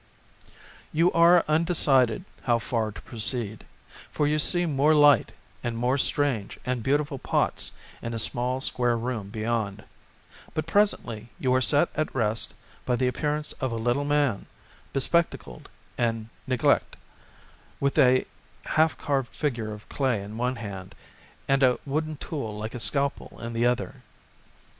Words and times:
You 0.91 1.11
are 1.11 1.45
undecided 1.47 2.25
how 2.41 2.57
far 2.57 2.91
to 2.91 3.01
proceed, 3.03 3.65
for 4.11 4.25
you 4.25 4.39
see 4.39 4.65
more 4.65 4.95
light 4.95 5.31
and 5.63 5.77
more 5.77 5.99
strange 5.99 6.57
and 6.65 6.81
beautiful 6.81 7.19
pots 7.19 7.73
in 8.01 8.11
a 8.15 8.17
small 8.17 8.61
square 8.61 8.97
room 8.97 9.29
beyond; 9.29 9.83
but 10.55 10.65
presently 10.65 11.29
you 11.39 11.53
are 11.53 11.61
set 11.61 11.89
at 11.93 12.15
rest 12.15 12.55
by 12.83 12.95
the 12.95 13.07
appearance 13.07 13.51
of 13.61 13.71
a 13.71 13.75
little 13.75 14.03
man, 14.03 14.47
bespec 14.91 15.29
tacled 15.29 15.67
and 15.99 16.29
neglige, 16.47 16.81
with 17.79 17.99
a 17.99 18.25
half 18.65 18.97
carved 18.97 19.35
figure 19.35 19.71
of 19.71 19.87
clay 19.87 20.19
in 20.23 20.35
one 20.35 20.55
hand 20.55 20.95
and 21.47 21.61
a 21.61 21.77
wooden 21.85 22.15
tool 22.15 22.57
like 22.57 22.73
a 22.73 22.79
scalpel 22.79 23.37
in 23.39 23.53
the 23.53 23.67
other. 23.67 24.01